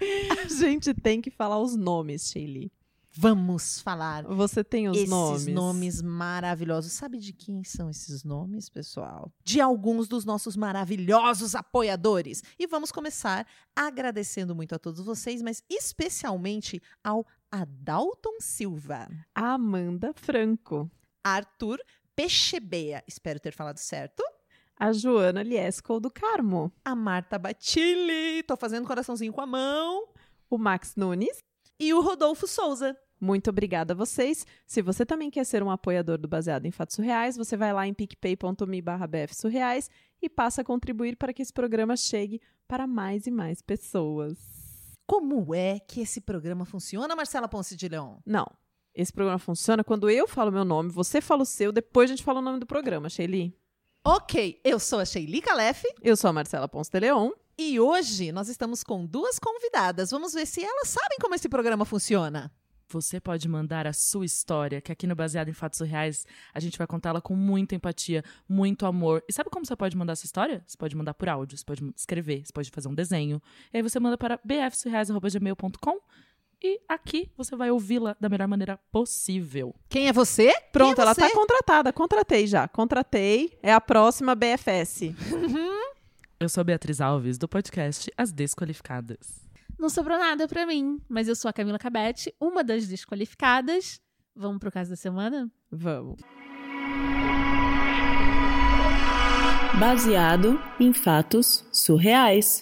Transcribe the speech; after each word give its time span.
A 0.00 0.48
gente 0.48 0.94
tem 0.94 1.20
que 1.20 1.30
falar 1.30 1.58
os 1.60 1.74
nomes, 1.76 2.28
Shelly. 2.30 2.72
Vamos 3.20 3.80
falar 3.80 4.22
Você 4.28 4.62
tem 4.62 4.88
os 4.88 4.96
esses 4.96 5.10
nomes? 5.10 5.46
nomes 5.48 6.00
maravilhosos. 6.02 6.92
Sabe 6.92 7.18
de 7.18 7.32
quem 7.32 7.64
são 7.64 7.90
esses 7.90 8.22
nomes, 8.22 8.68
pessoal? 8.68 9.32
De 9.42 9.60
alguns 9.60 10.06
dos 10.06 10.24
nossos 10.24 10.56
maravilhosos 10.56 11.56
apoiadores. 11.56 12.44
E 12.56 12.66
vamos 12.68 12.92
começar 12.92 13.44
agradecendo 13.74 14.54
muito 14.54 14.72
a 14.72 14.78
todos 14.78 15.04
vocês, 15.04 15.42
mas 15.42 15.64
especialmente 15.68 16.80
ao 17.02 17.26
Adalton 17.50 18.36
Silva, 18.40 19.08
Amanda 19.34 20.12
Franco. 20.14 20.88
Arthur 21.36 21.80
Pechebeia, 22.14 23.04
espero 23.06 23.38
ter 23.38 23.52
falado 23.52 23.78
certo. 23.78 24.22
A 24.76 24.92
Joana 24.92 25.42
Liesco 25.42 26.00
do 26.00 26.10
Carmo. 26.10 26.72
A 26.84 26.94
Marta 26.94 27.38
Batilli, 27.38 28.42
tô 28.44 28.56
fazendo 28.56 28.86
coraçãozinho 28.86 29.32
com 29.32 29.40
a 29.40 29.46
mão. 29.46 30.08
O 30.50 30.58
Max 30.58 30.94
Nunes. 30.96 31.38
E 31.78 31.94
o 31.94 32.00
Rodolfo 32.00 32.46
Souza. 32.46 32.96
Muito 33.20 33.50
obrigada 33.50 33.92
a 33.92 33.96
vocês. 33.96 34.46
Se 34.66 34.80
você 34.80 35.04
também 35.04 35.30
quer 35.30 35.44
ser 35.44 35.62
um 35.62 35.70
apoiador 35.70 36.18
do 36.18 36.28
Baseado 36.28 36.66
em 36.66 36.70
Fatos 36.70 36.96
Surreais, 36.96 37.36
você 37.36 37.56
vai 37.56 37.72
lá 37.72 37.86
em 37.86 37.94
picpay.me 37.94 38.82
barra 38.82 39.08
e 40.20 40.28
passa 40.28 40.62
a 40.62 40.64
contribuir 40.64 41.16
para 41.16 41.32
que 41.32 41.42
esse 41.42 41.52
programa 41.52 41.96
chegue 41.96 42.40
para 42.66 42.86
mais 42.86 43.26
e 43.26 43.30
mais 43.30 43.62
pessoas. 43.62 44.38
Como 45.06 45.54
é 45.54 45.80
que 45.80 46.00
esse 46.00 46.20
programa 46.20 46.64
funciona, 46.64 47.16
Marcela 47.16 47.48
Ponce 47.48 47.76
de 47.76 47.88
Leon? 47.88 48.16
Não, 48.26 48.46
esse 49.00 49.12
programa 49.12 49.38
funciona 49.38 49.84
quando 49.84 50.10
eu 50.10 50.26
falo 50.26 50.50
meu 50.50 50.64
nome, 50.64 50.90
você 50.90 51.20
fala 51.20 51.42
o 51.42 51.46
seu, 51.46 51.70
depois 51.70 52.10
a 52.10 52.12
gente 52.14 52.24
fala 52.24 52.40
o 52.40 52.42
nome 52.42 52.58
do 52.58 52.66
programa, 52.66 53.08
Shelly. 53.08 53.56
Ok, 54.04 54.60
eu 54.64 54.80
sou 54.80 54.98
a 54.98 55.04
Sheili 55.04 55.40
Calef 55.40 55.84
Eu 56.02 56.16
sou 56.16 56.30
a 56.30 56.32
Marcela 56.32 56.66
Ponce 56.66 56.90
de 56.90 56.98
Leon. 56.98 57.30
e 57.56 57.78
hoje 57.78 58.32
nós 58.32 58.48
estamos 58.48 58.82
com 58.82 59.06
duas 59.06 59.38
convidadas. 59.38 60.10
Vamos 60.10 60.32
ver 60.32 60.46
se 60.46 60.64
elas 60.64 60.88
sabem 60.88 61.18
como 61.20 61.34
esse 61.36 61.48
programa 61.48 61.84
funciona. 61.84 62.50
Você 62.88 63.20
pode 63.20 63.46
mandar 63.46 63.86
a 63.86 63.92
sua 63.92 64.24
história, 64.24 64.80
que 64.80 64.90
aqui 64.90 65.06
no 65.06 65.14
Baseado 65.14 65.48
em 65.48 65.52
Fatos 65.52 65.78
Reais 65.80 66.26
a 66.52 66.58
gente 66.58 66.76
vai 66.76 66.86
contá-la 66.86 67.20
com 67.20 67.36
muita 67.36 67.76
empatia, 67.76 68.24
muito 68.48 68.84
amor. 68.84 69.22
E 69.28 69.32
sabe 69.32 69.48
como 69.50 69.64
você 69.64 69.76
pode 69.76 69.96
mandar 69.96 70.14
essa 70.14 70.24
história? 70.24 70.64
Você 70.66 70.76
pode 70.76 70.96
mandar 70.96 71.14
por 71.14 71.28
áudio, 71.28 71.56
você 71.56 71.64
pode 71.64 71.84
escrever, 71.94 72.44
você 72.44 72.52
pode 72.52 72.70
fazer 72.70 72.88
um 72.88 72.94
desenho. 72.94 73.40
E 73.72 73.76
aí 73.76 73.82
você 73.82 74.00
manda 74.00 74.18
para 74.18 74.40
bfsurreais.gmail.com 74.42 76.00
e 76.62 76.80
aqui 76.88 77.30
você 77.36 77.54
vai 77.56 77.70
ouvi-la 77.70 78.16
da 78.20 78.28
melhor 78.28 78.48
maneira 78.48 78.78
possível. 78.90 79.74
Quem 79.88 80.08
é 80.08 80.12
você? 80.12 80.52
Pronto, 80.72 80.98
é 80.98 81.02
ela 81.02 81.14
você? 81.14 81.20
tá 81.20 81.30
contratada. 81.30 81.92
Contratei 81.92 82.46
já. 82.46 82.66
Contratei. 82.68 83.58
É 83.62 83.72
a 83.72 83.80
próxima 83.80 84.34
BFS. 84.34 85.14
Eu 86.40 86.48
sou 86.48 86.60
a 86.60 86.64
Beatriz 86.64 87.00
Alves, 87.00 87.36
do 87.36 87.48
podcast 87.48 88.10
As 88.16 88.30
Desqualificadas. 88.30 89.46
Não 89.76 89.88
sobrou 89.88 90.18
nada 90.18 90.46
pra 90.46 90.66
mim, 90.66 91.00
mas 91.08 91.28
eu 91.28 91.34
sou 91.36 91.48
a 91.48 91.52
Camila 91.52 91.78
Cabete, 91.78 92.34
uma 92.40 92.62
das 92.62 92.86
desqualificadas. 92.86 94.00
Vamos 94.34 94.58
pro 94.58 94.70
caso 94.70 94.90
da 94.90 94.96
semana? 94.96 95.50
Vamos. 95.70 96.20
baseado 99.78 100.60
em 100.80 100.92
fatos 100.92 101.64
surreais. 101.72 102.60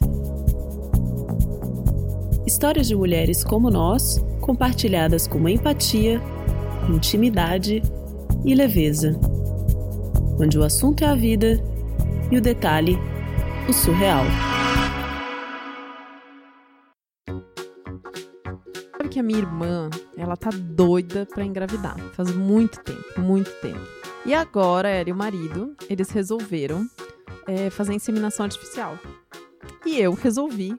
Histórias 2.47 2.87
de 2.87 2.95
mulheres 2.95 3.43
como 3.43 3.69
nós, 3.69 4.25
compartilhadas 4.41 5.27
com 5.27 5.49
empatia, 5.49 6.23
intimidade 6.89 7.83
e 8.45 8.55
leveza. 8.55 9.19
Onde 10.41 10.57
o 10.57 10.63
assunto 10.63 11.03
é 11.03 11.09
a 11.09 11.15
vida 11.17 11.61
e 12.31 12.39
o 12.39 12.41
detalhe, 12.41 12.97
o 13.69 13.73
surreal. 13.73 14.25
Sabe 18.93 19.09
que 19.11 19.19
a 19.19 19.25
minha 19.25 19.41
irmã, 19.41 19.91
ela 20.17 20.37
tá 20.37 20.51
doida 20.51 21.27
pra 21.27 21.45
engravidar. 21.45 21.99
Faz 22.13 22.33
muito 22.33 22.79
tempo, 22.85 23.21
muito 23.21 23.51
tempo. 23.61 23.81
E 24.25 24.33
agora, 24.33 24.89
ela 24.89 25.09
e 25.09 25.13
o 25.13 25.17
marido, 25.17 25.75
eles 25.91 26.11
resolveram 26.11 26.87
é, 27.49 27.71
fazer 27.71 27.93
inseminação 27.93 28.45
artificial. 28.45 28.97
E 29.85 29.99
eu 29.99 30.15
resolvi 30.15 30.77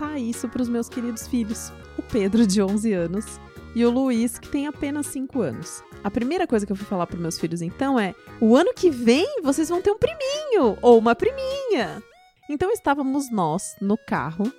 contar 0.00 0.18
isso 0.18 0.48
pros 0.48 0.68
meus 0.68 0.88
queridos 0.88 1.26
filhos. 1.26 1.70
O 1.98 2.02
Pedro, 2.02 2.46
de 2.46 2.62
11 2.62 2.92
anos, 2.92 3.26
e 3.74 3.84
o 3.84 3.90
Luiz, 3.90 4.38
que 4.38 4.48
tem 4.48 4.66
apenas 4.66 5.06
5 5.06 5.42
anos. 5.42 5.82
A 6.02 6.10
primeira 6.10 6.46
coisa 6.46 6.64
que 6.64 6.72
eu 6.72 6.76
fui 6.76 6.86
falar 6.86 7.06
pros 7.06 7.20
meus 7.20 7.38
filhos, 7.38 7.60
então, 7.60 8.00
é: 8.00 8.14
o 8.40 8.56
ano 8.56 8.72
que 8.74 8.88
vem 8.90 9.26
vocês 9.42 9.68
vão 9.68 9.82
ter 9.82 9.90
um 9.90 9.98
priminho 9.98 10.78
ou 10.80 10.98
uma 10.98 11.14
priminha. 11.14 12.02
Então 12.48 12.72
estávamos 12.72 13.30
nós 13.30 13.76
no 13.80 13.98
carro. 13.98 14.50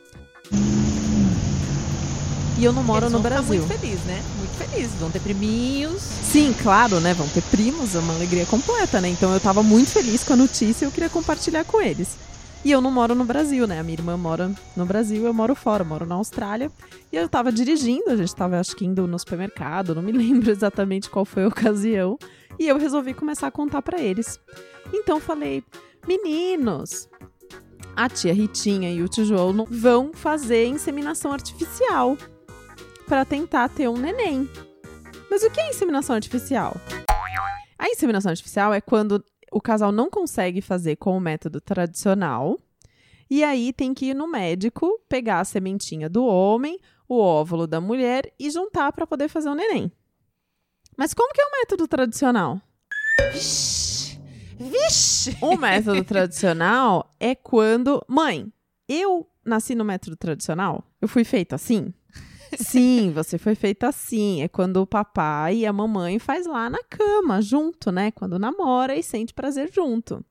E 2.57 2.63
eu 2.63 2.72
não 2.72 2.84
moro 2.84 3.06
Eles 3.06 3.13
no 3.13 3.19
vão 3.19 3.31
ficar 3.31 3.41
Brasil. 3.41 3.66
muito 3.66 3.80
feliz, 3.80 4.00
né? 4.06 4.24
Muito 4.38 4.53
feliz. 4.53 4.91
Vão 5.00 5.09
ter 5.09 5.19
priminhos. 5.19 6.01
Sim, 6.01 6.56
claro, 6.62 7.00
né? 7.00 7.16
Vão 7.16 7.28
ter 7.28 7.41
primos, 7.41 7.96
é 7.96 8.00
uma 8.00 8.13
alegria 8.13 8.46
completa, 8.46 9.01
né? 9.01 9.09
Então 9.09 9.34
eu 9.34 9.40
tava 9.40 9.63
muito 9.63 9.90
feliz 9.90 10.24
com 10.24 10.34
a 10.34 10.35
notícia 10.35 10.85
e 10.85 10.88
eu 10.88 10.91
queria 10.91 11.09
compartilhar 11.09 11.66
com 11.66 11.81
eles. 11.81 12.16
E 12.64 12.72
eu 12.72 12.80
não 12.80 12.92
moro 12.92 13.16
no 13.16 13.26
Brasil, 13.26 13.66
né? 13.66 13.80
A 13.80 13.84
minha 13.84 13.96
irmã 13.96 14.16
mora 14.16 14.52
no 14.78 14.86
Brasil, 14.86 15.26
eu 15.26 15.34
moro 15.34 15.56
fora, 15.56 15.82
eu 15.82 15.88
moro 15.88 16.06
na 16.06 16.16
Austrália. 16.16 16.72
E 17.12 17.16
eu 17.16 17.28
tava 17.28 17.52
dirigindo, 17.52 18.12
a 18.12 18.16
gente 18.16 18.36
tava 18.36 18.60
acho 18.60 18.76
que 18.76 18.86
indo 18.86 19.08
no 19.08 19.18
supermercado, 19.18 19.96
não 19.96 20.02
me 20.02 20.12
lembro 20.14 20.52
exatamente 20.52 21.10
qual 21.10 21.26
foi 21.26 21.44
a 21.44 21.48
ocasião. 21.48 22.20
E 22.60 22.68
eu 22.68 22.78
resolvi 22.78 23.14
começar 23.16 23.48
a 23.48 23.52
contar 23.52 23.82
pra 23.82 24.00
eles. 24.00 24.40
Então 24.94 25.20
falei: 25.20 25.64
meninos, 26.08 27.10
a 27.96 28.08
tia 28.08 28.34
Ritinha 28.34 28.92
e 28.92 29.02
o 29.02 29.08
tio 29.08 29.26
João 29.26 29.66
vão 29.70 30.12
fazer 30.14 30.68
inseminação 30.68 31.34
artificial 31.34 32.16
pra 33.08 33.26
tentar 33.26 33.70
ter 33.70 33.90
um 33.90 33.98
neném. 33.98 34.48
Mas 35.30 35.44
o 35.44 35.50
que 35.50 35.60
é 35.60 35.70
inseminação 35.70 36.16
artificial? 36.16 36.76
A 37.80 37.90
inseminação 37.90 38.30
artificial 38.30 38.74
é 38.74 38.80
quando 38.80 39.24
o 39.51 39.59
casal 39.62 39.91
não 39.91 40.09
consegue 40.09 40.62
fazer 40.62 40.95
com 40.95 41.16
o 41.16 41.19
método 41.19 41.59
tradicional 41.59 42.57
e 43.29 43.44
aí 43.44 43.72
tem 43.72 43.94
que 43.94 44.07
ir 44.07 44.13
no 44.13 44.28
médico, 44.28 45.00
pegar 45.07 45.41
a 45.41 45.45
sementinha 45.45 46.09
do 46.09 46.25
homem, 46.25 46.79
o 47.07 47.19
óvulo 47.19 47.67
da 47.67 47.79
mulher 47.79 48.34
e 48.39 48.50
juntar 48.50 48.91
para 48.94 49.06
poder 49.06 49.28
fazer 49.28 49.50
o 49.50 49.56
neném. 49.56 49.91
Mas 50.97 51.13
como 51.13 51.34
que 51.34 51.41
é 51.41 51.45
o 51.45 51.51
método 51.59 51.88
tradicional? 51.88 52.62
Vixe! 53.31 54.19
Vixe! 54.57 55.38
O 55.41 55.57
método 55.57 56.03
tradicional 56.03 57.09
é 57.19 57.33
quando. 57.33 58.03
Mãe, 58.07 58.51
eu 58.88 59.28
nasci 59.44 59.75
no 59.75 59.85
método 59.85 60.16
tradicional? 60.16 60.83
Eu 61.01 61.07
fui 61.07 61.23
feita 61.23 61.56
assim? 61.56 61.94
Sim, 62.57 63.12
você 63.13 63.38
foi 63.38 63.56
feita 63.56 63.88
assim. 63.88 64.41
É 64.41 64.47
quando 64.47 64.78
o 64.78 64.88
papai 64.88 65.57
e 65.57 65.66
a 65.66 65.73
mamãe 65.73 66.19
faz 66.19 66.45
lá 66.45 66.69
na 66.69 66.84
cama, 66.84 67.41
junto, 67.41 67.91
né? 67.91 68.12
Quando 68.12 68.38
namora 68.39 68.95
e 68.95 69.03
sente 69.03 69.34
prazer 69.34 69.69
junto. 69.73 70.23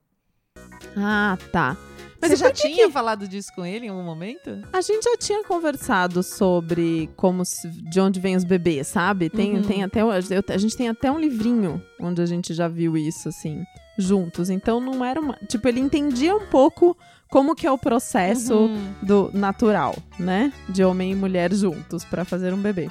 Ah, 0.96 1.36
tá. 1.52 1.76
Mas 2.20 2.32
Você 2.32 2.36
já 2.36 2.52
tinha 2.52 2.86
que- 2.86 2.90
falado 2.92 3.26
disso 3.26 3.48
com 3.54 3.64
ele 3.64 3.86
em 3.86 3.88
algum 3.88 4.02
momento? 4.02 4.50
A 4.72 4.82
gente 4.82 5.04
já 5.04 5.16
tinha 5.16 5.42
conversado 5.42 6.22
sobre 6.22 7.08
como 7.16 7.44
se- 7.46 7.66
de 7.68 7.98
onde 7.98 8.20
vem 8.20 8.36
os 8.36 8.44
bebês, 8.44 8.88
sabe? 8.88 9.30
Tem, 9.30 9.56
Uhum. 9.56 9.62
tem 9.62 9.82
até 9.82 10.02
eu- 10.02 10.10
a 10.10 10.20
gente 10.58 10.76
tem 10.76 10.88
até 10.88 11.10
um 11.10 11.18
livrinho 11.18 11.82
onde 11.98 12.20
a 12.20 12.26
gente 12.26 12.52
já 12.52 12.68
viu 12.68 12.94
isso 12.96 13.28
assim 13.30 13.64
juntos. 14.00 14.50
Então 14.50 14.80
não 14.80 15.04
era 15.04 15.20
uma, 15.20 15.36
tipo 15.48 15.68
ele 15.68 15.80
entendia 15.80 16.34
um 16.34 16.46
pouco 16.46 16.96
como 17.28 17.54
que 17.54 17.66
é 17.66 17.70
o 17.70 17.78
processo 17.78 18.54
Uhum. 18.54 18.92
do 19.02 19.30
natural, 19.32 19.94
né? 20.18 20.52
De 20.68 20.82
homem 20.82 21.12
e 21.12 21.14
mulher 21.14 21.52
juntos 21.54 22.04
para 22.04 22.24
fazer 22.24 22.52
um 22.52 22.58
bebê. 22.60 22.88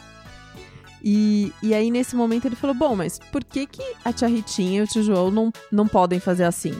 E, 1.03 1.53
e 1.63 1.73
aí, 1.73 1.89
nesse 1.91 2.15
momento, 2.15 2.45
ele 2.45 2.55
falou: 2.57 2.75
Bom, 2.75 2.95
mas 2.95 3.19
por 3.31 3.43
que, 3.43 3.65
que 3.65 3.81
a 4.03 4.11
tia 4.11 4.27
Ritinha 4.27 4.79
e 4.79 4.83
o 4.83 4.87
tio 4.87 5.01
João 5.03 5.31
não, 5.31 5.51
não 5.71 5.87
podem 5.87 6.19
fazer 6.19 6.43
assim? 6.43 6.73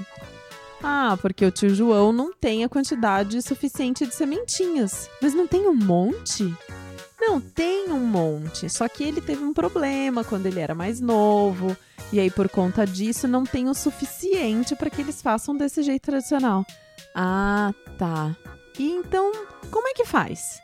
Ah, 0.84 1.18
porque 1.22 1.46
o 1.46 1.52
tio 1.52 1.74
João 1.74 2.12
não 2.12 2.34
tem 2.34 2.64
a 2.64 2.70
quantidade 2.70 3.42
suficiente 3.42 4.06
de 4.06 4.14
sementinhas. 4.14 5.10
Mas 5.22 5.34
não 5.34 5.48
tem 5.48 5.68
um 5.68 5.74
monte? 5.76 6.54
Não, 7.19 7.42
tem 7.42 7.89
um 7.92 8.00
monte. 8.00 8.69
Só 8.69 8.88
que 8.88 9.04
ele 9.04 9.21
teve 9.21 9.44
um 9.44 9.54
problema 9.54 10.24
quando 10.24 10.45
ele 10.45 10.60
era 10.60 10.74
mais 10.74 11.00
novo. 11.00 11.75
E 12.12 12.19
aí, 12.19 12.31
por 12.31 12.50
conta 12.50 12.86
disso, 12.88 13.27
não 13.27 13.44
tem 13.44 13.68
o 13.68 13.74
suficiente 13.74 14.75
para 14.75 14.89
que 14.89 15.01
eles 15.01 15.21
façam 15.21 15.56
desse 15.56 15.83
jeito 15.83 16.04
tradicional. 16.04 16.66
Ah, 17.13 17.74
tá. 17.98 18.36
E 18.77 18.89
então, 18.89 19.31
como 19.69 19.88
é 19.88 19.94
que 19.94 20.06
faz? 20.06 20.62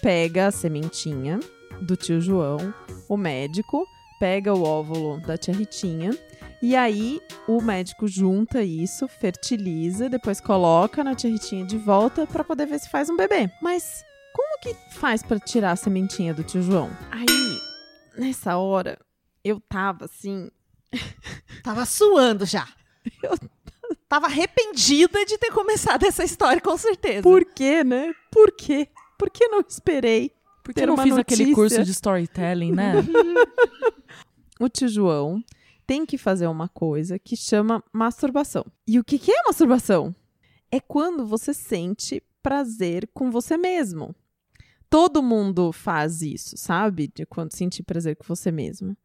Pega 0.00 0.46
a 0.46 0.50
sementinha 0.50 1.40
do 1.82 1.96
tio 1.96 2.20
João, 2.20 2.72
o 3.08 3.16
médico, 3.16 3.84
pega 4.20 4.54
o 4.54 4.62
óvulo 4.62 5.20
da 5.20 5.36
tia 5.36 5.52
Ritinha, 5.52 6.16
e 6.62 6.74
aí 6.76 7.20
o 7.46 7.60
médico 7.60 8.06
junta 8.06 8.62
isso, 8.62 9.06
fertiliza, 9.08 10.08
depois 10.08 10.40
coloca 10.40 11.04
na 11.04 11.14
tia 11.14 11.28
Ritinha 11.28 11.66
de 11.66 11.76
volta 11.76 12.26
para 12.26 12.44
poder 12.44 12.66
ver 12.66 12.78
se 12.78 12.88
faz 12.88 13.10
um 13.10 13.16
bebê. 13.16 13.50
Mas 13.60 14.04
como 14.34 14.58
que 14.60 14.74
faz 14.98 15.22
para 15.22 15.38
tirar 15.38 15.70
a 15.70 15.76
sementinha 15.76 16.34
do 16.34 16.42
tio 16.42 16.60
João? 16.60 16.90
Aí, 17.10 17.24
nessa 18.18 18.56
hora, 18.56 18.98
eu 19.44 19.60
tava 19.60 20.06
assim. 20.06 20.50
Tava 21.62 21.86
suando 21.86 22.44
já. 22.44 22.68
Eu- 23.22 23.38
Tava 24.08 24.26
arrependida 24.26 25.24
de 25.24 25.38
ter 25.38 25.50
começado 25.50 26.04
essa 26.04 26.22
história, 26.24 26.60
com 26.60 26.76
certeza. 26.76 27.22
Por 27.22 27.44
quê, 27.44 27.82
né? 27.82 28.12
Por 28.30 28.52
quê? 28.52 28.88
Por 29.18 29.30
que 29.30 29.48
não 29.48 29.60
esperei? 29.60 30.30
Por 30.62 30.72
que 30.74 30.86
não 30.86 30.96
fiz 30.96 31.16
aquele 31.16 31.44
notícia. 31.46 31.54
curso 31.54 31.84
de 31.84 31.90
storytelling, 31.90 32.72
né? 32.72 32.94
O 34.60 34.68
tio 34.68 34.88
João 34.88 35.42
tem 35.86 36.06
que 36.06 36.16
fazer 36.16 36.46
uma 36.46 36.68
coisa 36.68 37.18
que 37.18 37.36
chama 37.36 37.82
masturbação. 37.92 38.64
E 38.86 38.98
o 38.98 39.04
que, 39.04 39.18
que 39.18 39.32
é 39.32 39.42
masturbação? 39.42 40.14
É 40.70 40.80
quando 40.80 41.26
você 41.26 41.52
sente 41.52 42.22
prazer 42.42 43.08
com 43.12 43.30
você 43.30 43.56
mesmo. 43.56 44.14
Todo 44.94 45.24
mundo 45.24 45.72
faz 45.72 46.22
isso, 46.22 46.56
sabe? 46.56 47.10
De 47.12 47.26
quando 47.26 47.50
sentir 47.50 47.82
prazer 47.82 48.14
com 48.14 48.22
você 48.24 48.52
mesmo. 48.52 48.96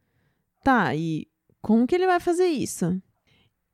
Tá, 0.64 0.94
e 0.94 1.26
como 1.64 1.88
que 1.88 1.96
ele 1.96 2.06
vai 2.06 2.20
fazer 2.20 2.46
isso? 2.46 3.02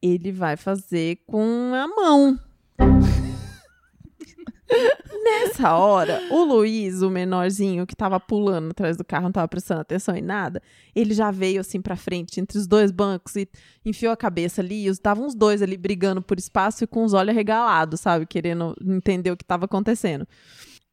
Ele 0.01 0.31
vai 0.31 0.55
fazer 0.55 1.17
com 1.27 1.73
a 1.75 1.85
mão. 1.85 2.39
Nessa 5.25 5.75
hora, 5.75 6.21
o 6.31 6.45
Luiz, 6.45 7.01
o 7.01 7.09
menorzinho 7.09 7.85
que 7.85 7.97
tava 7.97 8.17
pulando 8.17 8.71
atrás 8.71 8.95
do 8.95 9.03
carro, 9.03 9.25
não 9.25 9.33
tava 9.33 9.49
prestando 9.49 9.81
atenção 9.81 10.15
em 10.15 10.21
nada, 10.21 10.61
ele 10.95 11.13
já 11.13 11.31
veio 11.31 11.59
assim 11.59 11.81
pra 11.81 11.97
frente, 11.97 12.39
entre 12.39 12.57
os 12.57 12.65
dois 12.65 12.91
bancos, 12.91 13.35
e 13.35 13.49
enfiou 13.83 14.13
a 14.13 14.17
cabeça 14.17 14.61
ali, 14.61 14.85
e 14.85 14.87
estavam 14.87 15.27
os 15.27 15.35
dois 15.35 15.61
ali 15.61 15.75
brigando 15.75 16.21
por 16.21 16.39
espaço 16.39 16.85
e 16.85 16.87
com 16.87 17.03
os 17.03 17.11
olhos 17.11 17.31
arregalados, 17.31 17.99
sabe? 17.99 18.25
Querendo 18.25 18.73
entender 18.81 19.31
o 19.31 19.37
que 19.37 19.43
tava 19.43 19.65
acontecendo. 19.65 20.25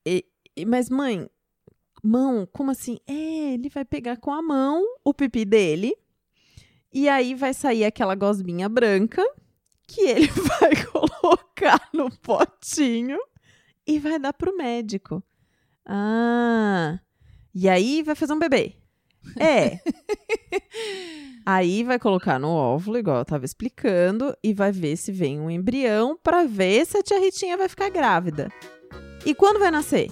E- 0.05 0.25
mas, 0.66 0.90
mãe, 0.90 1.28
mão, 2.02 2.46
como 2.52 2.70
assim? 2.70 2.99
É, 3.06 3.54
ele 3.54 3.69
vai 3.69 3.84
pegar 3.84 4.16
com 4.16 4.31
a 4.31 4.43
mão 4.43 4.84
o 5.04 5.14
pipi 5.14 5.44
dele, 5.44 5.94
e 6.93 7.08
aí 7.08 7.34
vai 7.34 7.54
sair 7.54 7.84
aquela 7.84 8.14
gosminha 8.14 8.69
branca, 8.69 9.22
que 9.87 10.02
ele 10.02 10.28
vai 10.60 10.84
colocar 10.87 11.88
no 11.93 12.10
potinho 12.19 13.19
e 13.87 13.99
vai 13.99 14.19
dar 14.19 14.32
pro 14.32 14.56
médico. 14.56 15.22
Ah, 15.87 16.99
e 17.54 17.69
aí 17.69 18.02
vai 18.02 18.14
fazer 18.14 18.32
um 18.32 18.38
bebê. 18.38 18.76
É. 19.38 19.78
aí 21.46 21.84
vai 21.84 21.99
colocar 21.99 22.38
no 22.38 22.49
óvulo, 22.49 22.99
igual 22.99 23.19
eu 23.19 23.25
tava 23.25 23.44
explicando, 23.44 24.37
e 24.43 24.52
vai 24.52 24.72
ver 24.72 24.96
se 24.96 25.12
vem 25.12 25.40
um 25.40 25.50
embrião 25.50 26.19
pra 26.22 26.44
ver 26.44 26.87
se 26.87 26.99
a 26.99 27.02
tia 27.02 27.19
Ritinha 27.19 27.56
vai 27.56 27.69
ficar 27.69 27.88
grávida. 27.88 28.50
E 29.25 29.34
quando 29.34 29.60
vai 29.60 29.70
nascer? 29.70 30.08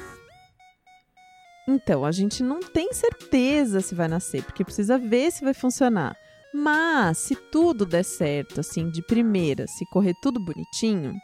Então, 1.73 2.05
a 2.05 2.11
gente 2.11 2.43
não 2.43 2.59
tem 2.59 2.93
certeza 2.93 3.81
se 3.81 3.95
vai 3.95 4.09
nascer, 4.09 4.43
porque 4.43 4.65
precisa 4.65 4.99
ver 4.99 5.31
se 5.31 5.45
vai 5.45 5.55
funcionar. 5.55 6.17
Mas, 6.53 7.19
se 7.19 7.37
tudo 7.37 7.87
der 7.87 8.05
certo, 8.05 8.59
assim, 8.59 8.91
de 8.91 9.01
primeira, 9.03 9.69
se 9.69 9.87
correr 9.93 10.15
tudo 10.21 10.45
bonitinho, 10.45 11.15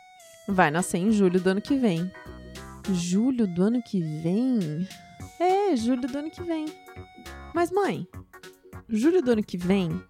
vai 0.49 0.71
nascer 0.71 0.99
em 0.99 1.11
julho 1.11 1.41
do 1.41 1.51
ano 1.51 1.61
que 1.61 1.77
vem. 1.77 2.09
Julho 2.93 3.53
do 3.53 3.65
ano 3.65 3.83
que 3.83 4.01
vem? 4.23 4.87
É, 5.41 5.75
julho 5.75 6.03
do 6.03 6.17
ano 6.17 6.31
que 6.31 6.43
vem. 6.45 6.67
Mas, 7.53 7.73
mãe, 7.73 8.07
julho 8.89 9.21
do 9.21 9.33
ano 9.33 9.43
que 9.43 9.59
vem 9.59 10.01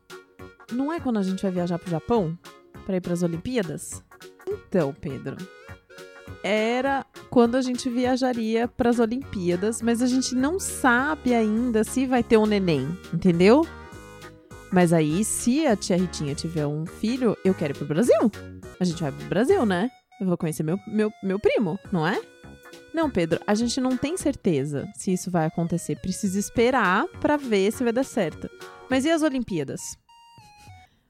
não 0.70 0.92
é 0.92 1.00
quando 1.00 1.18
a 1.18 1.22
gente 1.22 1.42
vai 1.42 1.50
viajar 1.50 1.78
pro 1.78 1.90
Japão? 1.90 2.38
Pra 2.84 2.96
ir 2.96 3.00
pras 3.00 3.22
Olimpíadas? 3.22 4.04
Então, 4.46 4.92
Pedro, 4.92 5.36
era 6.42 7.06
quando 7.31 7.56
a 7.56 7.62
gente 7.62 7.88
viajaria 7.88 8.69
pras 8.69 8.99
Olimpíadas, 8.99 9.82
mas 9.82 10.00
a 10.02 10.06
gente 10.06 10.34
não 10.34 10.58
sabe 10.58 11.34
ainda 11.34 11.84
se 11.84 12.06
vai 12.06 12.23
ter 12.23 12.37
um 12.37 12.46
neném, 12.46 12.88
entendeu? 13.12 13.67
Mas 14.73 14.93
aí, 14.93 15.25
se 15.25 15.67
a 15.67 15.76
tia 15.76 15.96
Ritinha 15.96 16.34
tiver 16.34 16.67
um 16.67 16.84
filho, 16.87 17.37
eu 17.44 17.55
quero 17.55 17.73
ir 17.73 17.76
pro 17.76 17.87
Brasil. 17.87 18.31
A 18.78 18.84
gente 18.84 19.00
vai 19.00 19.12
pro 19.12 19.26
Brasil, 19.26 19.64
né? 19.64 19.90
Eu 20.20 20.26
vou 20.26 20.37
conhecer 20.37 20.62
meu, 20.62 20.78
meu, 20.87 21.11
meu 21.23 21.38
primo, 21.38 21.78
não 21.93 22.06
é? 22.06 22.20
Não, 22.93 23.11
Pedro, 23.11 23.40
a 23.46 23.55
gente 23.55 23.81
não 23.81 23.96
tem 23.96 24.17
certeza 24.17 24.88
se 24.94 25.12
isso 25.12 25.31
vai 25.31 25.46
acontecer. 25.46 25.96
Precisa 26.00 26.38
esperar 26.38 27.06
pra 27.20 27.37
ver 27.37 27.70
se 27.73 27.84
vai 27.84 27.93
dar 27.93 28.05
certo. 28.05 28.49
Mas 28.88 29.05
e 29.05 29.11
as 29.11 29.23
Olimpíadas? 29.23 29.81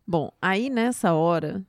Bom, 0.07 0.31
aí 0.41 0.69
nessa 0.69 1.13
hora 1.13 1.65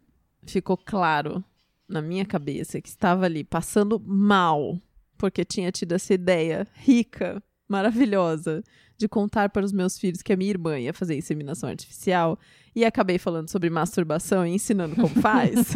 ficou 0.46 0.78
claro 0.78 1.44
na 1.88 2.02
minha 2.02 2.26
cabeça 2.26 2.82
que 2.82 2.90
estava 2.90 3.26
ali 3.26 3.44
passando 3.44 4.00
mal, 4.00 4.80
porque 5.18 5.46
tinha 5.46 5.72
tido 5.72 5.94
essa 5.94 6.14
ideia 6.14 6.68
rica, 6.74 7.42
maravilhosa, 7.68 8.64
de 8.98 9.08
contar 9.08 9.50
para 9.50 9.66
os 9.66 9.72
meus 9.72 9.98
filhos 9.98 10.22
que 10.22 10.34
a 10.34 10.38
minha 10.38 10.50
irmã 10.50 10.80
ia 10.80 10.94
fazer 10.94 11.16
inseminação 11.16 11.70
artificial 11.70 12.38
e 12.76 12.84
acabei 12.84 13.18
falando 13.18 13.50
sobre 13.50 13.70
masturbação 13.70 14.46
e 14.46 14.52
ensinando 14.52 14.96
como 14.96 15.10
faz. 15.22 15.74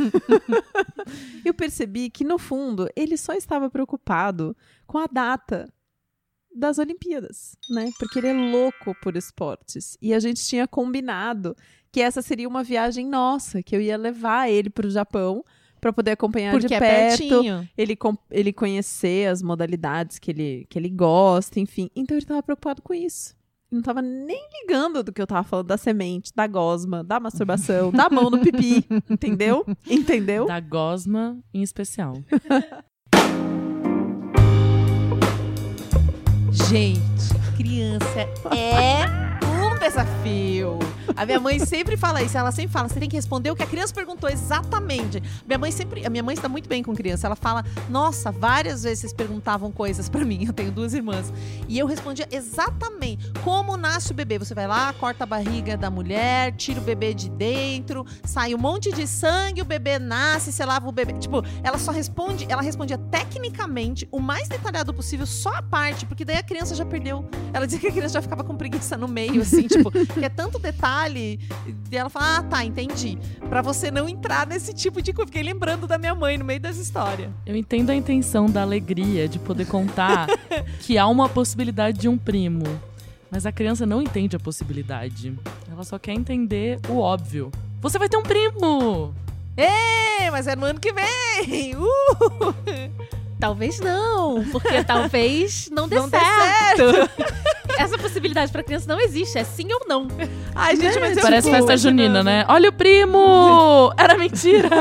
eu 1.46 1.54
percebi 1.54 2.10
que, 2.10 2.24
no 2.24 2.38
fundo, 2.38 2.90
ele 2.96 3.18
só 3.18 3.34
estava 3.34 3.70
preocupado 3.70 4.56
com 4.86 4.98
a 4.98 5.08
data 5.08 5.72
das 6.54 6.78
Olimpíadas, 6.78 7.56
né? 7.70 7.92
Porque 7.98 8.20
ele 8.20 8.28
é 8.28 8.34
louco 8.34 8.94
por 9.02 9.16
esportes. 9.16 9.98
E 10.02 10.14
a 10.14 10.20
gente 10.20 10.46
tinha 10.46 10.68
combinado 10.68 11.56
que 11.92 12.02
essa 12.02 12.22
seria 12.22 12.48
uma 12.48 12.64
viagem 12.64 13.08
nossa, 13.08 13.64
que 13.64 13.76
eu 13.76 13.82
ia 13.82 13.98
levar 13.98 14.50
ele 14.50 14.70
para 14.70 14.88
o 14.88 14.92
Japão 14.92 15.44
para 15.82 15.92
poder 15.92 16.12
acompanhar 16.12 16.52
Porque 16.52 16.68
de 16.68 16.76
é 16.76 16.80
perto 16.80 17.44
ele, 17.76 17.98
ele 18.30 18.54
conhecer 18.54 19.28
as 19.28 19.42
modalidades 19.42 20.20
que 20.20 20.30
ele, 20.30 20.68
que 20.70 20.78
ele 20.78 20.90
gosta, 20.90 21.60
enfim. 21.60 21.90
Então 21.96 22.16
ele 22.16 22.26
tava 22.26 22.44
preocupado 22.44 22.84
com 22.84 22.94
isso. 22.94 23.36
Ele 23.72 23.78
não 23.78 23.82
tava 23.82 24.02
nem 24.02 24.48
ligando 24.62 25.02
do 25.02 25.12
que 25.12 25.20
eu 25.22 25.26
tava 25.26 25.44
falando 25.44 25.68
da 25.68 25.78
semente, 25.78 26.32
da 26.36 26.46
gosma, 26.46 27.04
da 27.04 27.20
masturbação, 27.20 27.90
da 27.92 28.10
mão 28.10 28.30
no 28.30 28.40
pipi. 28.40 28.86
Entendeu? 29.10 29.66
Entendeu? 29.90 30.46
Da 30.46 30.60
gosma 30.60 31.40
em 31.54 31.64
especial. 31.64 32.14
Gente, 36.70 37.02
criança 37.58 38.28
é 38.54 39.51
desafio. 39.82 40.78
A 41.16 41.26
minha 41.26 41.40
mãe 41.40 41.60
sempre 41.60 41.98
fala 41.98 42.22
isso, 42.22 42.38
ela 42.38 42.52
sempre 42.52 42.72
fala, 42.72 42.88
você 42.88 43.00
tem 43.00 43.10
que 43.10 43.16
responder 43.16 43.50
o 43.52 43.56
que 43.56 43.64
a 43.64 43.68
criança 43.68 43.94
perguntou 43.94 44.30
exatamente. 44.30 45.22
Minha 45.46 45.58
mãe 45.58 45.72
sempre, 45.72 46.06
a 46.06 46.10
minha 46.10 46.24
mãe 46.24 46.36
está 46.36 46.48
muito 46.48 46.70
bem 46.70 46.84
com 46.84 46.96
criança. 46.96 47.28
Ela 47.28 47.36
fala: 47.36 47.66
"Nossa, 47.90 48.32
várias 48.32 48.84
vezes 48.84 49.12
perguntavam 49.12 49.72
coisas 49.72 50.08
pra 50.08 50.24
mim. 50.24 50.46
Eu 50.46 50.54
tenho 50.54 50.72
duas 50.72 50.94
irmãs". 50.94 51.34
E 51.68 51.78
eu 51.78 51.88
respondia 51.88 52.28
exatamente 52.32 53.32
como 53.44 53.76
nasce 53.76 54.12
o 54.12 54.14
bebê. 54.14 54.38
Você 54.38 54.54
vai 54.54 54.68
lá, 54.68 54.94
corta 54.94 55.24
a 55.24 55.28
barriga 55.28 55.76
da 55.76 55.90
mulher, 55.90 56.54
tira 56.54 56.80
o 56.80 56.84
bebê 56.84 57.14
de 57.14 57.30
dentro, 57.30 58.06
sai 58.24 58.54
um 58.54 58.58
monte 58.58 58.92
de 58.92 59.08
sangue, 59.08 59.62
o 59.62 59.66
bebê 59.66 60.00
nasce, 60.00 60.52
você 60.52 60.64
lava 60.64 60.88
o 60.88 60.92
bebê. 60.92 61.14
Tipo, 61.14 61.44
ela 61.64 61.78
só 61.78 61.92
responde, 61.92 62.46
ela 62.48 62.62
respondia 62.62 62.98
tecnicamente 62.98 64.08
o 64.12 64.20
mais 64.20 64.48
detalhado 64.48 64.94
possível, 64.94 65.26
só 65.26 65.56
a 65.56 65.62
parte, 65.62 66.06
porque 66.06 66.24
daí 66.24 66.38
a 66.38 66.44
criança 66.44 66.76
já 66.76 66.86
perdeu. 66.86 67.28
Ela 67.54 67.66
dizia 67.66 67.80
que 67.80 67.88
a 67.88 67.92
criança 67.92 68.14
já 68.14 68.22
ficava 68.22 68.44
com 68.44 68.56
preguiça 68.56 68.96
no 68.96 69.08
meio, 69.08 69.42
assim, 69.42 69.68
tipo, 69.72 69.92
que 69.92 70.26
é 70.26 70.30
tanto 70.30 70.60
detalhe. 70.60 71.40
E 71.92 71.98
ela 71.98 72.10
fala: 72.10 72.38
Ah, 72.38 72.44
tá, 72.44 72.66
entendi. 72.66 73.18
Pra 73.50 73.62
você 73.62 73.90
não 73.90 74.08
entrar 74.08 74.46
nesse 74.48 74.74
tipo 74.74 75.02
de 75.02 75.14
coisa. 75.14 75.28
Fiquei 75.28 75.44
lembrando 75.44 75.88
da 75.88 75.98
minha 75.98 76.14
mãe 76.16 76.38
no 76.38 76.46
meio 76.46 76.60
dessa 76.60 76.82
história. 76.82 77.32
Eu 77.46 77.56
entendo 77.56 77.90
a 77.90 77.96
intenção 77.96 78.48
da 78.48 78.62
alegria 78.62 79.28
de 79.28 79.40
poder 79.40 79.66
contar 79.66 80.28
que 80.82 80.98
há 80.98 81.08
uma 81.08 81.28
possibilidade 81.30 82.00
de 82.00 82.08
um 82.08 82.18
primo. 82.18 82.64
Mas 83.30 83.46
a 83.46 83.52
criança 83.52 83.86
não 83.86 84.02
entende 84.02 84.36
a 84.36 84.40
possibilidade. 84.40 85.34
Ela 85.72 85.84
só 85.84 85.98
quer 85.98 86.14
entender 86.14 86.80
o 86.90 86.98
óbvio. 86.98 87.50
Você 87.80 87.98
vai 87.98 88.10
ter 88.10 88.18
um 88.18 88.24
primo! 88.24 89.16
Ê, 89.56 90.30
mas 90.30 90.48
é 90.48 90.56
no 90.56 90.66
ano 90.66 90.80
que 90.80 90.92
vem! 90.92 91.76
Uh! 91.76 93.12
Talvez 93.40 93.80
não, 93.80 94.46
porque 94.52 94.84
talvez 94.84 95.68
não 95.72 95.88
dê 95.88 95.96
Não 95.96 96.08
dê 96.08 96.20
certo. 96.20 97.10
Essa 97.78 97.98
possibilidade 97.98 98.52
pra 98.52 98.64
criança 98.64 98.86
não 98.88 99.00
existe, 99.00 99.38
é 99.38 99.44
sim 99.44 99.68
ou 99.72 99.82
não. 99.88 100.08
Ai, 100.56 100.76
gente, 100.76 101.00
mas 101.00 101.18
eu 101.18 101.24
Parece 101.24 101.48
fico 101.48 101.56
festa 101.58 101.72
imaginando. 101.74 101.80
junina, 102.04 102.24
né? 102.24 102.46
Olha 102.48 102.70
o 102.70 102.74
primo! 102.74 103.94
Era 103.98 104.18
mentira! 104.18 104.70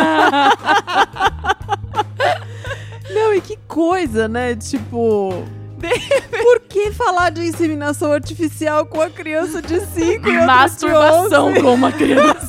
Não, 3.13 3.35
e 3.35 3.41
que 3.41 3.57
coisa, 3.67 4.29
né? 4.29 4.55
Tipo. 4.55 5.45
Por 6.31 6.61
que 6.69 6.93
falar 6.93 7.31
de 7.31 7.41
inseminação 7.47 8.13
artificial 8.13 8.85
com 8.87 9.01
a 9.01 9.09
criança 9.09 9.63
de 9.63 9.81
5 9.81 9.99
e 10.05 10.15
outra 10.17 10.31
de 10.41 10.47
Masturbação 10.47 11.49
11? 11.49 11.61
com 11.63 11.75
uma 11.75 11.91
criança. 11.91 12.49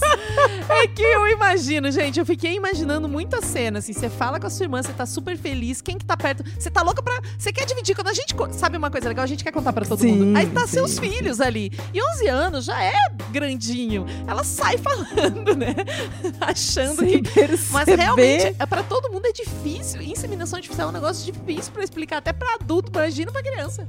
É 0.84 0.88
que 0.88 1.04
eu 1.04 1.28
imagino, 1.28 1.92
gente. 1.92 2.20
Eu 2.20 2.26
fiquei 2.26 2.56
imaginando 2.56 3.08
muita 3.08 3.40
cena, 3.42 3.78
assim. 3.80 3.94
Você 3.94 4.10
fala 4.10 4.40
com 4.40 4.48
a 4.48 4.50
sua 4.50 4.64
irmã, 4.64 4.82
você 4.82 4.92
tá 4.92 5.06
super 5.06 5.38
feliz. 5.38 5.80
Quem 5.80 5.96
que 5.96 6.04
tá 6.04 6.18
perto? 6.18 6.44
Você 6.60 6.72
tá 6.72 6.82
louca 6.82 7.04
pra. 7.04 7.22
Você 7.38 7.54
quer 7.54 7.66
dividir. 7.66 7.96
Quando 7.96 8.08
a 8.08 8.14
gente. 8.14 8.34
Sabe 8.54 8.78
uma 8.78 8.90
coisa 8.90 9.08
legal? 9.08 9.24
A 9.24 9.28
gente 9.28 9.44
quer 9.44 9.52
contar 9.52 9.74
pra 9.74 9.86
todo 9.86 10.00
Sim, 10.00 10.14
mundo. 10.18 10.38
Aí 10.38 10.48
tá 10.48 10.62
sim. 10.62 10.74
seus 10.74 10.98
filhos 10.98 11.40
ali. 11.40 11.72
E 11.94 12.02
11 12.02 12.28
anos 12.28 12.66
já 12.66 12.84
é 12.84 12.94
grandinho. 13.32 14.06
Ela 14.26 14.44
sai 14.44 14.78
falando, 14.82 15.56
né? 15.56 15.76
Achando 16.42 16.96
Sem 16.96 17.22
que. 17.22 17.32
perceber. 17.32 17.72
Mas 17.72 17.88
realmente, 17.88 18.56
é 18.58 18.66
para 18.66 18.82
todo 18.82 19.12
mundo 19.12 19.26
é 19.28 19.32
difícil. 19.32 20.02
Inseminação 20.02 20.58
artificial 20.58 20.88
é 20.88 20.90
um 20.90 20.94
negócio 20.94 21.32
difícil 21.32 21.72
pra 21.72 21.84
explicar 21.84 22.18
até 22.18 22.34
pra 22.34 22.56
adulto, 22.56 22.92
imagina 22.92 23.32
pra 23.32 23.44
criança. 23.44 23.88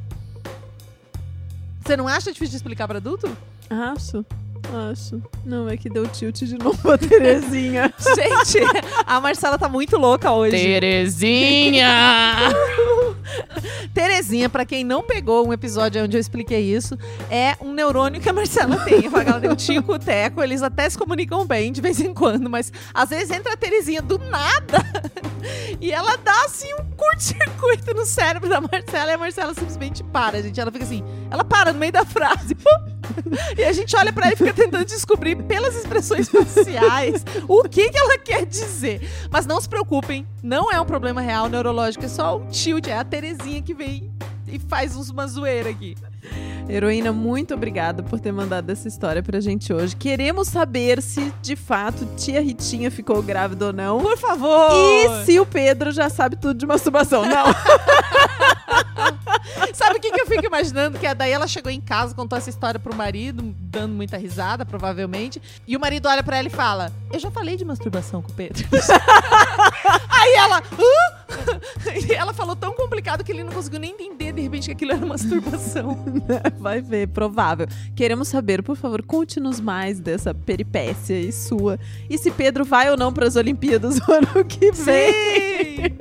Você 1.85 1.97
não 1.97 2.07
acha 2.07 2.31
difícil 2.33 2.51
de 2.51 2.57
explicar 2.57 2.87
pra 2.87 2.99
adulto? 2.99 3.35
Acho. 3.71 4.25
Acho. 4.91 5.21
Não, 5.45 5.69
é 5.69 5.77
que 5.77 5.91
deu 5.91 6.07
tilt 6.07 6.43
de 6.43 6.57
novo 6.57 6.91
a 6.91 6.97
Terezinha. 6.97 7.93
Gente, 7.99 8.65
a 9.07 9.21
Marcela 9.21 9.59
tá 9.59 9.69
muito 9.69 9.99
louca 9.99 10.31
hoje. 10.31 10.57
Terezinha! 10.57 11.87
Terezinha, 13.93 14.49
pra 14.49 14.65
quem 14.65 14.85
não 14.85 15.03
pegou 15.03 15.47
um 15.47 15.53
episódio 15.53 16.03
onde 16.03 16.17
eu 16.17 16.21
expliquei 16.21 16.61
isso, 16.61 16.97
é 17.31 17.57
um 17.61 17.73
neurônio 17.73 18.21
que 18.21 18.29
a 18.29 18.33
Marcela 18.33 18.77
tem. 18.85 19.03
Ela 19.13 19.41
tem 19.41 19.51
o 19.51 19.57
Tico, 19.57 19.95
o 19.95 19.99
Teco, 19.99 20.43
eles 20.43 20.63
até 20.63 20.89
se 20.89 20.97
comunicam 20.97 21.47
bem 21.47 21.73
de 21.73 21.81
vez 21.81 22.01
em 22.01 22.15
quando, 22.15 22.49
mas 22.49 22.73
às 22.95 23.11
vezes 23.11 23.31
entra 23.31 23.53
a 23.53 23.57
Terezinha 23.57 24.01
do 24.01 24.19
nada 24.19 24.79
e 25.81 25.93
ela 25.93 26.17
dá 26.17 26.45
assim 26.45 26.73
um 26.75 26.85
curto-circuito 26.97 27.95
no 27.95 28.07
cérebro 28.07 28.49
da 28.49 28.61
Marcela 28.61 29.11
e 29.11 29.15
a 29.15 29.19
Marcela 29.19 29.55
simplesmente 29.55 30.03
para, 30.05 30.43
gente. 30.43 30.61
Ela 30.61 30.71
fica 30.71 30.85
assim, 30.85 31.03
ela 31.31 31.45
para 31.45 31.73
no 31.73 31.79
meio 31.79 31.93
da 31.93 32.05
frase. 32.05 32.57
E 33.57 33.65
a 33.65 33.73
gente 33.73 33.95
olha 33.97 34.13
pra 34.13 34.27
ela 34.27 34.35
e 34.35 34.37
fica 34.37 34.53
tentando 34.53 34.85
descobrir 34.85 35.37
pelas 35.37 35.77
expressões 35.77 36.29
faciais 36.29 37.25
o 37.49 37.63
que, 37.65 37.91
que 37.91 37.99
ela 37.99 38.19
quer 38.19 38.47
dizer. 38.47 39.09
Mas 39.31 39.47
não 39.47 39.61
se 39.61 39.69
preocupem, 39.69 40.27
não 40.43 40.71
é 40.71 40.81
um 40.81 40.87
problema 40.87 41.21
real 41.21 41.49
neurológico, 41.49 42.05
é 42.05 42.09
só 42.09 42.39
um 42.39 42.47
tilt, 42.49 42.89
é 42.89 42.97
a 42.99 43.05
Terezinha 43.05 43.63
que 43.63 43.75
vem 43.75 44.11
e 44.47 44.59
faz 44.59 44.97
uns 44.97 45.11
uma 45.11 45.27
zoeira 45.27 45.71
aqui. 45.71 45.97
Heroína, 46.69 47.13
muito 47.13 47.55
obrigada 47.55 48.03
por 48.03 48.21
ter 48.21 48.33
mandado 48.33 48.71
essa 48.71 48.87
história 48.87 49.23
pra 49.23 49.41
gente 49.41 49.73
hoje. 49.73 49.97
Queremos 49.97 50.49
saber 50.49 51.03
se, 51.03 51.33
de 51.43 51.57
fato, 51.57 52.07
tia 52.17 52.41
Ritinha 52.41 52.91
ficou 52.91 53.21
grávida 53.23 53.67
ou 53.67 53.73
não. 53.73 54.01
Por 54.01 54.17
favor! 54.17 54.71
E 54.73 55.25
se 55.25 55.41
o 55.41 55.47
Pedro 55.47 55.91
já 55.91 56.09
sabe 56.09 56.37
tudo 56.37 56.55
de 56.55 56.67
masturbação. 56.67 57.25
Não. 57.25 57.47
Sabe 59.75 59.99
o 59.99 60.01
que, 60.01 60.11
que 60.11 60.21
eu 60.21 60.27
fico 60.27 60.45
imaginando? 60.47 60.99
Que 60.99 61.07
é 61.07 61.15
daí 61.15 61.33
ela 61.33 61.47
chegou 61.47 61.71
em 61.71 61.81
casa, 61.81 62.15
contou 62.15 62.37
essa 62.37 62.51
história 62.51 62.79
pro 62.79 62.95
marido, 62.95 63.55
dando 63.61 63.95
muita 63.95 64.17
risada, 64.17 64.65
provavelmente. 64.65 65.41
E 65.67 65.77
o 65.77 65.81
marido 65.81 66.09
olha 66.09 66.23
pra 66.23 66.37
ela 66.39 66.49
e 66.49 66.51
fala: 66.51 66.93
Eu 67.13 67.19
já 67.19 67.31
falei 67.31 67.57
de 67.57 67.65
masturbação 67.65 68.23
com 68.23 68.31
o 68.31 68.35
Pedro. 68.35 68.67
Aí 70.11 70.35
ela. 70.35 70.59
"Hã?" 70.59 71.23
E 72.09 72.13
ela 72.13 72.33
falou 72.33 72.55
tão 72.55 72.73
complicado 72.75 73.25
que 73.25 73.33
ele 73.33 73.43
não 73.43 73.53
conseguiu 73.53 73.81
nem 73.81 73.93
entender, 73.93 74.33
de 74.33 74.43
repente, 74.43 74.67
que 74.67 74.73
aquilo 74.73 74.93
era 74.93 75.05
masturbação. 75.07 76.05
Vai 76.59 76.81
ver, 76.81 77.09
provável. 77.09 77.67
Queremos 77.95 78.29
saber, 78.29 78.63
por 78.63 78.77
favor, 78.77 79.03
conte-nos 79.03 79.61
mais 79.61 79.99
dessa 80.01 80.35
peripécia 80.35 81.19
e 81.19 81.33
sua. 81.33 81.79
E 82.09 82.19
se 82.19 82.31
Pedro 82.31 82.65
vai 82.65 82.91
ou 82.91 82.97
não 82.97 83.13
para 83.13 83.27
as 83.27 83.37
Olimpíadas 83.37 83.99
no 84.01 84.15
ano 84.15 84.45
que 84.45 84.71
vem. 84.73 85.13
Sim! 85.13 85.99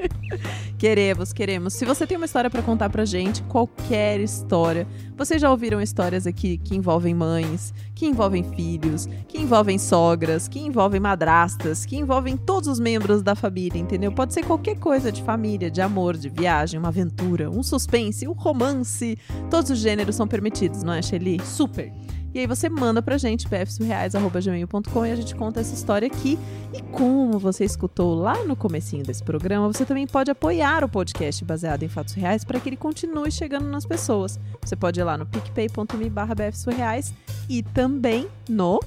Queremos, 0.81 1.31
queremos. 1.31 1.73
Se 1.73 1.85
você 1.85 2.07
tem 2.07 2.17
uma 2.17 2.25
história 2.25 2.50
pra 2.50 2.63
contar 2.63 2.89
pra 2.89 3.05
gente, 3.05 3.43
qualquer 3.43 4.19
história. 4.19 4.88
Vocês 5.15 5.39
já 5.39 5.51
ouviram 5.51 5.79
histórias 5.79 6.25
aqui 6.25 6.57
que 6.57 6.75
envolvem 6.75 7.13
mães, 7.13 7.71
que 7.93 8.07
envolvem 8.07 8.43
filhos, 8.43 9.07
que 9.27 9.39
envolvem 9.39 9.77
sogras, 9.77 10.47
que 10.47 10.59
envolvem 10.59 11.00
madrastas, 11.00 11.85
que 11.85 11.95
envolvem 11.97 12.35
todos 12.35 12.67
os 12.67 12.79
membros 12.79 13.21
da 13.21 13.35
família, 13.35 13.77
entendeu? 13.77 14.11
Pode 14.11 14.33
ser 14.33 14.43
qualquer 14.43 14.79
coisa 14.79 15.11
de 15.11 15.21
família, 15.21 15.69
de 15.69 15.81
amor, 15.81 16.17
de 16.17 16.29
viagem, 16.29 16.79
uma 16.79 16.89
aventura, 16.89 17.47
um 17.47 17.61
suspense, 17.61 18.27
um 18.27 18.33
romance. 18.33 19.19
Todos 19.51 19.69
os 19.69 19.77
gêneros 19.77 20.15
são 20.15 20.27
permitidos, 20.27 20.81
não 20.81 20.93
é, 20.93 21.01
Shelly? 21.03 21.39
Super. 21.45 21.93
E 22.33 22.39
aí 22.39 22.47
você 22.47 22.69
manda 22.69 23.01
pra 23.01 23.17
gente, 23.17 23.47
pfsurreais.gmail.com 23.47 25.05
e 25.05 25.11
a 25.11 25.15
gente 25.15 25.35
conta 25.35 25.59
essa 25.59 25.73
história 25.73 26.07
aqui. 26.07 26.39
E 26.73 26.81
como 26.81 27.38
você 27.38 27.65
escutou 27.65 28.15
lá 28.15 28.43
no 28.45 28.55
comecinho 28.55 29.03
desse 29.03 29.21
programa, 29.21 29.67
você 29.67 29.85
também 29.85 30.07
pode 30.07 30.31
apoiar 30.31 30.83
o 30.83 30.89
podcast 30.89 31.43
baseado 31.43 31.83
em 31.83 31.89
fatos 31.89 32.13
reais 32.13 32.45
para 32.45 32.59
que 32.59 32.69
ele 32.69 32.77
continue 32.77 33.31
chegando 33.31 33.67
nas 33.67 33.85
pessoas. 33.85 34.39
Você 34.63 34.75
pode 34.75 35.00
ir 35.00 35.03
lá 35.03 35.17
no 35.17 35.25
picpay.me 35.25 36.09
barra 36.09 36.33
bfsurreais 36.33 37.13
e 37.50 37.61
também 37.61 38.27
no... 38.47 38.79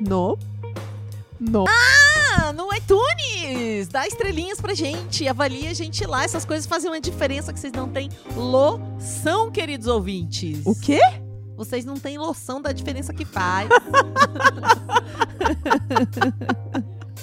No... 0.00 0.38
No... 1.38 1.66
Ah, 1.68 2.52
no 2.54 2.74
iTunes! 2.74 3.88
Dá 3.88 4.06
estrelinhas 4.06 4.58
pra 4.58 4.72
gente, 4.72 5.28
avalia 5.28 5.70
a 5.70 5.74
gente 5.74 6.06
lá. 6.06 6.24
Essas 6.24 6.46
coisas 6.46 6.66
fazem 6.66 6.90
uma 6.90 7.00
diferença 7.00 7.52
que 7.52 7.60
vocês 7.60 7.74
não 7.74 7.90
têm 7.90 8.08
loção, 8.34 9.50
queridos 9.50 9.86
ouvintes. 9.86 10.64
O 10.64 10.74
quê? 10.74 11.00
Vocês 11.56 11.84
não 11.84 11.94
têm 11.94 12.18
noção 12.18 12.60
da 12.60 12.72
diferença 12.72 13.14
que 13.14 13.24
faz. 13.24 13.68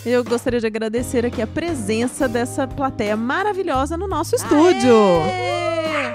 Eu 0.06 0.24
gostaria 0.24 0.60
de 0.60 0.68
agradecer 0.68 1.26
aqui 1.26 1.42
a 1.42 1.48
presença 1.48 2.28
dessa 2.28 2.68
plateia 2.68 3.16
maravilhosa 3.16 3.96
no 3.96 4.06
nosso 4.08 4.36
estúdio. 4.36 4.94
Aê! 5.24 6.14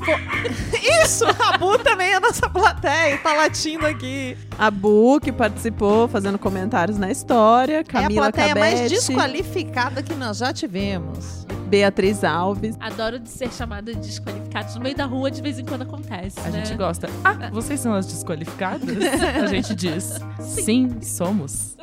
Isso! 1.02 1.24
A 1.26 1.58
Bu 1.58 1.78
também 1.78 2.10
é 2.10 2.16
a 2.16 2.20
nossa 2.20 2.48
plateia, 2.48 3.18
tá 3.18 3.32
latindo 3.34 3.86
aqui. 3.86 4.36
A 4.58 4.70
Bu, 4.70 5.18
que 5.20 5.32
participou 5.32 6.06
fazendo 6.08 6.38
comentários 6.38 6.98
na 6.98 7.10
história. 7.10 7.82
Camila 7.82 8.26
é 8.26 8.28
a 8.28 8.32
plateia 8.32 8.54
mais 8.54 8.74
Cabete, 8.74 8.94
desqualificada 8.94 10.02
que 10.02 10.14
nós 10.14 10.38
já 10.38 10.52
tivemos. 10.52 11.46
Beatriz 11.70 12.24
Alves. 12.24 12.76
Adoro 12.80 13.18
de 13.20 13.28
ser 13.28 13.52
chamada 13.52 13.94
de 13.94 14.00
desqualificados 14.00 14.74
no 14.74 14.80
meio 14.80 14.96
da 14.96 15.06
rua, 15.06 15.30
de 15.30 15.40
vez 15.40 15.56
em 15.56 15.64
quando 15.64 15.82
acontece. 15.82 16.40
A 16.40 16.50
né? 16.50 16.64
gente 16.64 16.76
gosta. 16.76 17.08
Ah, 17.24 17.48
vocês 17.52 17.78
são 17.78 17.94
as 17.94 18.06
desqualificadas? 18.06 18.88
A 19.40 19.46
gente 19.46 19.72
diz. 19.74 20.18
Sim, 20.40 21.00
somos. 21.00 21.76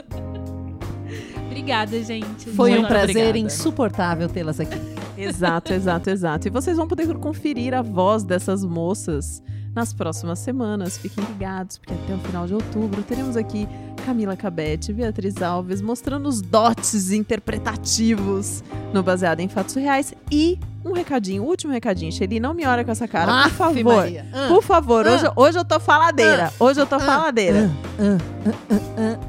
Obrigada, 1.45 2.03
gente. 2.03 2.49
Foi 2.49 2.71
Muito 2.71 2.83
um 2.83 2.87
prazer 2.87 3.29
obrigada. 3.29 3.39
insuportável 3.39 4.27
tê-las 4.27 4.59
aqui. 4.59 4.77
Exato, 5.17 5.73
exato, 5.73 6.09
exato. 6.09 6.47
E 6.47 6.51
vocês 6.51 6.75
vão 6.75 6.87
poder 6.87 7.07
conferir 7.15 7.73
a 7.73 7.81
voz 7.81 8.23
dessas 8.23 8.65
moças 8.65 9.41
nas 9.73 9.93
próximas 9.93 10.39
semanas. 10.39 10.97
Fiquem 10.97 11.23
ligados, 11.23 11.77
porque 11.77 11.93
até 11.93 12.13
o 12.13 12.19
final 12.19 12.45
de 12.45 12.53
outubro 12.53 13.01
teremos 13.03 13.37
aqui 13.37 13.67
Camila 14.07 14.37
Cabete, 14.37 14.93
Beatriz 14.93 15.41
Alves, 15.41 15.81
mostrando 15.81 16.29
os 16.29 16.41
dotes 16.41 17.11
interpretativos 17.11 18.63
no 18.93 19.03
Baseado 19.03 19.41
em 19.41 19.49
Fatos 19.49 19.75
Reais. 19.75 20.13
E 20.31 20.57
um 20.85 20.93
recadinho, 20.93 21.43
último 21.43 21.73
recadinho. 21.73 22.09
Shelly, 22.09 22.39
não 22.39 22.53
me 22.53 22.65
olha 22.65 22.85
com 22.85 22.91
essa 22.91 23.05
cara, 23.05 23.43
por 23.43 23.51
favor. 23.51 24.05
Ah, 24.33 24.47
Por 24.47 24.63
favor, 24.63 25.05
Ah. 25.05 25.11
hoje, 25.13 25.25
hoje 25.35 25.59
eu 25.59 25.65
tô 25.65 25.77
faladeira. 25.77 26.53
Hoje 26.57 26.79
eu 26.79 26.85
tô 26.85 26.95
Ah. 26.95 26.99
faladeira. 27.01 27.69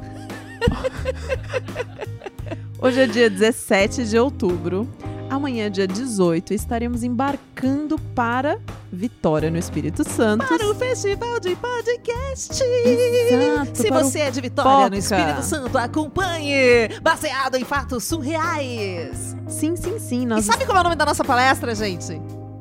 Hoje 2.81 3.01
é 3.01 3.07
dia 3.07 3.29
17 3.29 4.05
de 4.05 4.17
outubro. 4.17 4.87
Amanhã, 5.29 5.69
dia 5.69 5.87
18, 5.87 6.53
estaremos 6.53 7.03
embarcando 7.03 7.99
para 8.15 8.59
Vitória, 8.91 9.51
no 9.51 9.57
Espírito 9.59 10.03
Santo. 10.03 10.45
Para 10.47 10.67
o 10.67 10.73
Festival 10.73 11.39
de 11.39 11.55
Podcast. 11.55 12.63
Exato, 12.63 13.77
Se 13.77 13.89
você 13.91 14.19
é 14.21 14.31
de 14.31 14.41
Vitória, 14.41 14.71
Foca. 14.71 14.89
no 14.89 14.95
Espírito 14.95 15.43
Santo, 15.43 15.77
acompanhe. 15.77 16.89
Baseado 17.01 17.55
em 17.55 17.63
fatos 17.63 18.05
surreais. 18.05 19.35
Sim, 19.47 19.75
sim, 19.75 19.99
sim. 19.99 20.21
E 20.23 20.25
Nós 20.25 20.45
sabe 20.45 20.65
como 20.65 20.77
é 20.79 20.81
o 20.81 20.83
nome 20.83 20.95
da 20.95 21.05
nossa 21.05 21.23
palestra, 21.23 21.75
gente? 21.75 22.19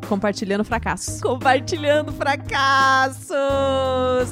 Compartilhando 0.08 0.64
fracassos. 0.64 1.20
Compartilhando 1.20 2.12
fracassos. 2.12 3.28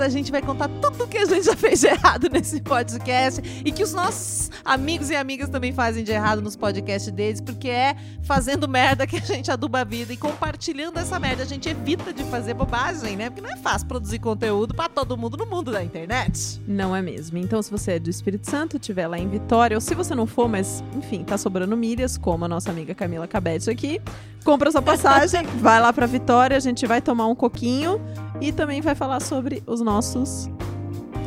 A 0.01 0.09
gente 0.09 0.33
vai 0.33 0.41
contar 0.41 0.69
tudo 0.81 1.07
que 1.07 1.19
a 1.19 1.27
gente 1.27 1.45
já 1.45 1.55
fez 1.55 1.81
de 1.81 1.89
errado 1.89 2.29
nesse 2.31 2.61
podcast 2.61 3.43
e 3.65 3.71
que 3.71 3.83
os 3.83 3.93
nossos 3.93 4.51
amigos 4.65 5.11
e 5.11 5.17
amigas 5.17 5.49
também 5.49 5.73
fazem 5.73 6.03
de 6.03 6.11
errado 6.11 6.41
nos 6.41 6.57
podcasts 6.57 7.13
deles, 7.13 7.41
porque 7.41 7.69
é 7.69 7.95
fazendo 8.23 8.67
merda 8.67 9.07
que 9.07 9.17
a 9.17 9.21
gente 9.21 9.51
aduba 9.51 9.81
a 9.81 9.85
vida 9.85 10.13
e 10.13 10.17
compartilhando 10.17 10.99
essa 10.99 11.19
merda 11.21 11.43
a 11.43 11.47
gente 11.47 11.69
evita 11.69 12.13
de 12.13 12.25
fazer 12.25 12.55
bobagem, 12.55 13.17
né? 13.17 13.29
Porque 13.29 13.43
não 13.43 13.51
é 13.51 13.57
fácil 13.57 13.87
produzir 13.87 14.19
conteúdo 14.19 14.75
pra 14.75 14.89
todo 14.89 15.17
mundo 15.17 15.37
no 15.37 15.47
mundo 15.47 15.71
da 15.71 15.83
internet. 15.83 16.61
Não 16.67 16.97
é 16.97 17.03
mesmo? 17.03 17.37
Então, 17.39 17.63
se 17.63 17.71
você 17.71 17.93
é 17.93 17.99
do 17.99 18.09
Espírito 18.09 18.51
Santo, 18.51 18.77
estiver 18.77 19.07
lá 19.07 19.19
em 19.19 19.29
Vitória, 19.29 19.77
ou 19.77 19.81
se 19.81 19.95
você 19.95 20.15
não 20.15 20.27
for, 20.27 20.49
mas 20.49 20.83
enfim, 20.95 21.23
tá 21.23 21.37
sobrando 21.37 21.77
milhas, 21.77 22.17
como 22.17 22.45
a 22.45 22.49
nossa 22.49 22.71
amiga 22.71 22.95
Camila 22.95 23.29
Cabete 23.29 23.69
aqui, 23.69 24.01
compra 24.45 24.71
sua 24.71 24.81
passagem, 24.83 25.45
vai 25.67 25.81
lá 25.81 25.93
pra 25.93 26.07
Vitória, 26.07 26.57
a 26.57 26.61
gente 26.61 26.87
vai 26.87 27.03
tomar 27.03 27.27
um 27.27 27.35
coquinho 27.35 28.01
e 28.41 28.53
também 28.53 28.81
vai 28.81 28.95
falar 28.95 29.19
sobre 29.19 29.65
os 29.67 29.81
nossos. 29.81 30.49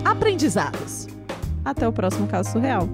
Aprendizados. 0.05 1.07
Até 1.65 1.85
o 1.85 1.91
próximo 1.91 2.25
caso 2.25 2.53
surreal. 2.53 2.87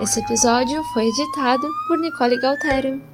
Esse 0.00 0.18
episódio 0.18 0.82
foi 0.92 1.06
editado 1.06 1.68
por 1.86 1.96
Nicole 2.00 2.36
Galtério. 2.40 3.11